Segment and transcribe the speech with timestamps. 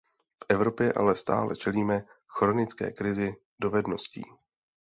[0.43, 4.25] V Evropě ale stále čelíme chronické krizi dovedností.